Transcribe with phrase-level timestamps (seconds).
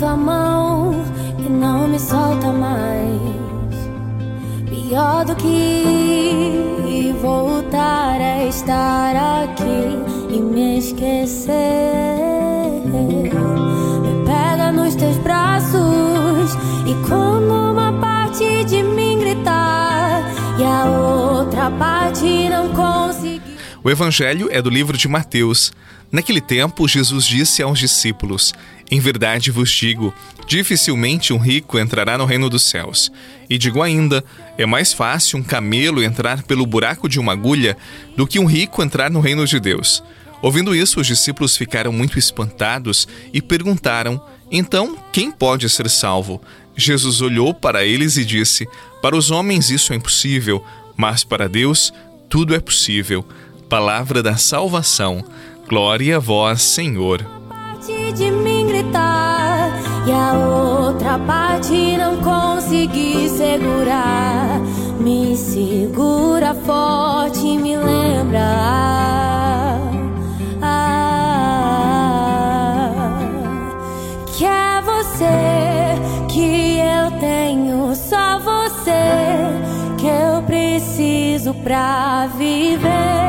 [0.00, 1.04] tua mão
[1.38, 3.20] e não me solta mais.
[4.66, 11.52] Pior do que voltar a estar aqui e me esquecer.
[12.86, 16.54] Me pega nos teus braços
[16.86, 20.22] e como uma parte de mim gritar
[20.58, 23.42] e a outra parte não conseguir.
[23.84, 25.70] O Evangelho é do livro de Mateus.
[26.10, 28.52] Naquele tempo, Jesus disse aos discípulos:
[28.90, 30.12] Em verdade vos digo,
[30.46, 33.10] dificilmente um rico entrará no reino dos céus.
[33.48, 34.24] E digo ainda:
[34.58, 37.76] é mais fácil um camelo entrar pelo buraco de uma agulha
[38.16, 40.02] do que um rico entrar no reino de Deus.
[40.42, 46.42] Ouvindo isso, os discípulos ficaram muito espantados e perguntaram: Então, quem pode ser salvo?
[46.76, 48.66] Jesus olhou para eles e disse:
[49.00, 50.64] Para os homens isso é impossível,
[50.96, 51.92] mas para Deus
[52.28, 53.24] tudo é possível
[53.70, 55.24] palavra da salvação.
[55.68, 57.24] Glória a vós, Senhor.
[58.80, 59.70] Gritar
[60.06, 64.58] e a outra parte não consegui segurar.
[64.98, 68.40] Me segura forte, me lembra.
[74.38, 78.92] Que é você que eu tenho, só você
[79.98, 83.20] que eu preciso pra viver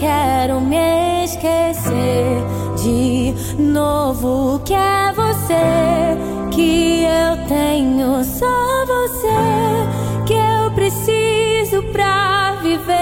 [0.00, 2.42] quero me esquecer
[2.82, 3.17] de
[3.58, 6.16] novo que é você
[6.50, 12.97] que eu tenho só você que eu preciso pra viver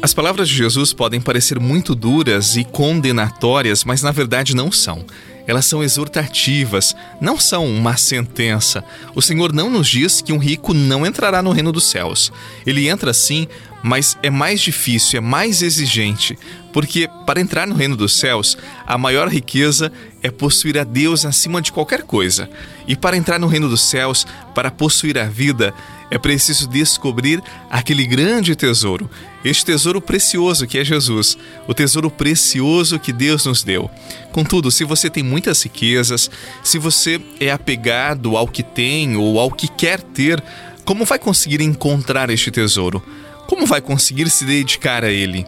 [0.00, 5.04] As palavras de Jesus podem parecer muito duras e condenatórias, mas na verdade não são.
[5.46, 8.82] Elas são exortativas, não são uma sentença.
[9.14, 12.32] O Senhor não nos diz que um rico não entrará no reino dos céus.
[12.66, 13.48] Ele entra sim,
[13.82, 16.38] mas é mais difícil, é mais exigente,
[16.72, 18.56] porque para entrar no reino dos céus,
[18.86, 22.48] a maior riqueza é possuir a Deus acima de qualquer coisa.
[22.86, 25.72] E para entrar no reino dos céus, para possuir a vida,
[26.10, 29.10] é preciso descobrir aquele grande tesouro,
[29.44, 33.90] este tesouro precioso que é Jesus, o tesouro precioso que Deus nos deu.
[34.32, 36.30] Contudo, se você tem muitas riquezas,
[36.62, 40.42] se você é apegado ao que tem ou ao que quer ter,
[40.84, 43.02] como vai conseguir encontrar este tesouro?
[43.48, 45.46] Como vai conseguir se dedicar a ele?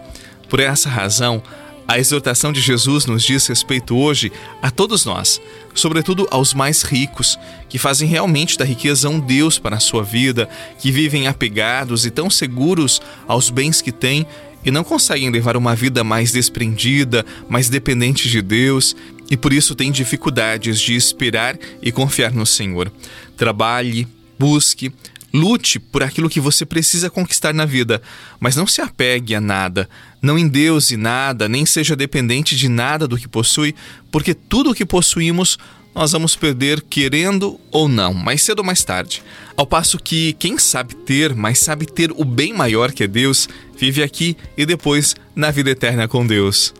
[0.48, 1.42] Por essa razão,
[1.86, 5.38] a exortação de Jesus nos diz respeito hoje a todos nós,
[5.74, 7.38] sobretudo aos mais ricos,
[7.68, 12.10] que fazem realmente da riqueza um Deus para a sua vida, que vivem apegados e
[12.10, 14.26] tão seguros aos bens que têm
[14.64, 18.96] e não conseguem levar uma vida mais desprendida, mais dependente de Deus
[19.30, 22.90] e por isso têm dificuldades de esperar e confiar no Senhor.
[23.36, 24.90] Trabalhe, busque,
[25.32, 28.02] Lute por aquilo que você precisa conquistar na vida,
[28.40, 29.88] mas não se apegue a nada,
[30.20, 33.74] não endeuse nada, nem seja dependente de nada do que possui,
[34.10, 35.56] porque tudo o que possuímos
[35.94, 39.22] nós vamos perder querendo ou não, mais cedo ou mais tarde.
[39.56, 43.48] Ao passo que quem sabe ter, mas sabe ter o bem maior que é Deus,
[43.76, 46.72] vive aqui e depois na vida eterna com Deus.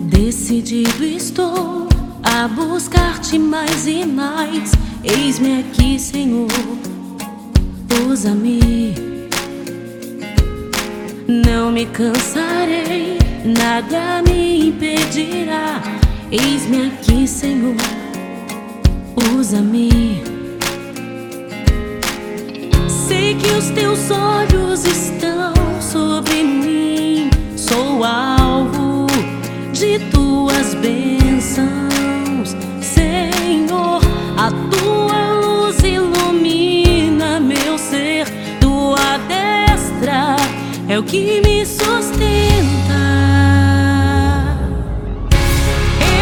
[0.00, 1.88] Decidido estou
[2.22, 4.72] a buscar-te mais e mais.
[5.04, 6.81] Eis-me aqui, Senhor
[8.12, 8.94] usa-me.
[11.26, 15.82] Não me cansarei, nada me impedirá.
[16.30, 17.74] Eis-me aqui, Senhor,
[19.34, 20.22] usa-me.
[22.86, 29.06] Sei que os teus olhos estão sobre mim, sou alvo
[29.72, 34.02] de tuas bênçãos, Senhor.
[34.36, 35.01] A tua
[40.92, 42.12] é o que me sustenta.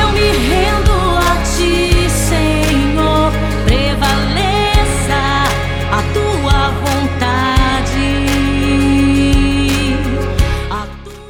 [0.01, 3.33] Eu me rendo a ti, Senhor,
[3.65, 5.49] prevaleça
[5.91, 8.11] a tua vontade.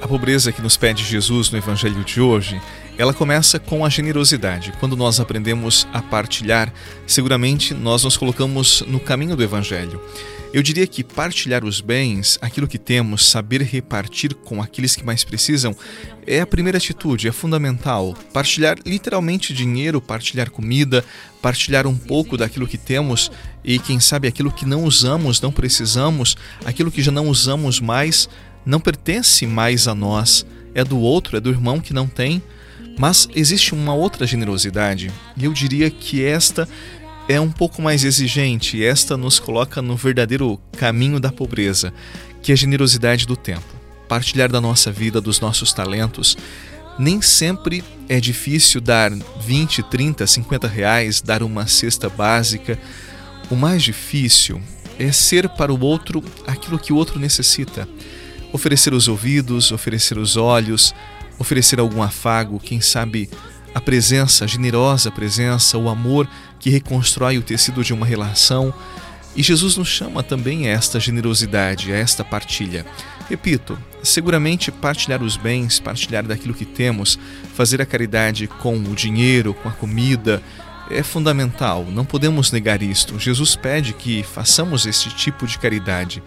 [0.02, 2.60] A, pobreza que nos pede Jesus no Evangelho de hoje
[2.98, 4.74] ela começa com a generosidade.
[4.78, 6.70] Quando nós aprendemos a partilhar,
[7.06, 9.98] seguramente nós nos colocamos no caminho do Evangelho.
[10.52, 15.22] Eu diria que partilhar os bens, aquilo que temos, saber repartir com aqueles que mais
[15.22, 15.76] precisam,
[16.26, 18.16] é a primeira atitude, é fundamental.
[18.32, 21.04] Partilhar literalmente dinheiro, partilhar comida,
[21.40, 23.30] partilhar um pouco daquilo que temos
[23.62, 28.28] e, quem sabe, aquilo que não usamos, não precisamos, aquilo que já não usamos mais,
[28.66, 30.44] não pertence mais a nós,
[30.74, 32.42] é do outro, é do irmão que não tem.
[32.98, 36.68] Mas existe uma outra generosidade, e eu diria que esta
[37.30, 41.94] é um pouco mais exigente, esta nos coloca no verdadeiro caminho da pobreza,
[42.42, 43.72] que é a generosidade do tempo.
[44.08, 46.36] Partilhar da nossa vida, dos nossos talentos.
[46.98, 52.76] Nem sempre é difícil dar 20, 30, 50 reais, dar uma cesta básica.
[53.48, 54.60] O mais difícil
[54.98, 57.88] é ser para o outro aquilo que o outro necessita.
[58.52, 60.92] Oferecer os ouvidos, oferecer os olhos,
[61.38, 63.30] oferecer algum afago, quem sabe
[63.74, 66.28] a presença, a generosa presença, o amor
[66.58, 68.72] que reconstrói o tecido de uma relação.
[69.36, 72.84] E Jesus nos chama também a esta generosidade, a esta partilha.
[73.28, 77.18] Repito, seguramente partilhar os bens, partilhar daquilo que temos,
[77.54, 80.42] fazer a caridade com o dinheiro, com a comida,
[80.90, 83.18] é fundamental, não podemos negar isto.
[83.18, 86.20] Jesus pede que façamos este tipo de caridade,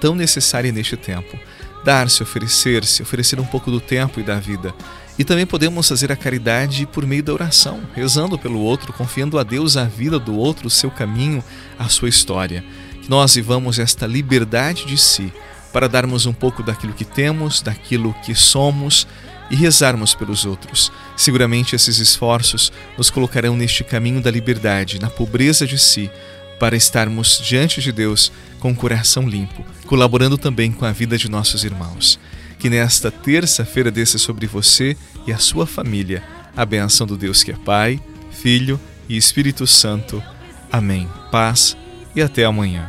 [0.00, 1.36] tão necessária neste tempo.
[1.84, 4.72] Dar-se, oferecer-se, oferecer um pouco do tempo e da vida.
[5.18, 9.44] E também podemos fazer a caridade por meio da oração, rezando pelo outro, confiando a
[9.44, 11.42] Deus a vida do outro, o seu caminho,
[11.78, 12.64] a sua história.
[13.00, 15.32] Que nós vivamos esta liberdade de si
[15.72, 19.06] para darmos um pouco daquilo que temos, daquilo que somos
[19.50, 20.90] e rezarmos pelos outros.
[21.16, 26.10] Seguramente esses esforços nos colocarão neste caminho da liberdade, na pobreza de si,
[26.58, 31.28] para estarmos diante de Deus com o coração limpo, colaborando também com a vida de
[31.28, 32.18] nossos irmãos.
[32.64, 34.96] Que nesta terça-feira desça sobre você
[35.26, 36.22] e a sua família
[36.56, 38.00] a benção do Deus que é Pai,
[38.30, 40.22] Filho e Espírito Santo.
[40.72, 41.06] Amém.
[41.30, 41.76] Paz
[42.16, 42.88] e até amanhã.